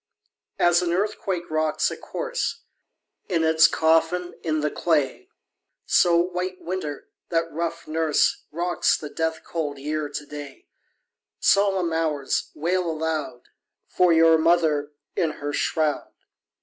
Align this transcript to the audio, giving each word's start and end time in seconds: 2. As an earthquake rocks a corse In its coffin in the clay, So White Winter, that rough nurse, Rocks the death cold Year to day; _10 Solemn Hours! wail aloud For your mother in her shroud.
2. 0.57 0.63
As 0.63 0.81
an 0.81 0.91
earthquake 0.93 1.47
rocks 1.51 1.91
a 1.91 1.95
corse 1.95 2.61
In 3.29 3.43
its 3.43 3.67
coffin 3.67 4.33
in 4.41 4.61
the 4.61 4.71
clay, 4.71 5.29
So 5.85 6.17
White 6.17 6.59
Winter, 6.59 7.09
that 7.29 7.51
rough 7.51 7.87
nurse, 7.87 8.45
Rocks 8.51 8.97
the 8.97 9.11
death 9.11 9.43
cold 9.43 9.77
Year 9.77 10.09
to 10.09 10.25
day; 10.25 10.65
_10 11.39 11.43
Solemn 11.45 11.93
Hours! 11.93 12.49
wail 12.55 12.89
aloud 12.89 13.43
For 13.85 14.11
your 14.11 14.39
mother 14.39 14.93
in 15.15 15.33
her 15.33 15.53
shroud. 15.53 16.09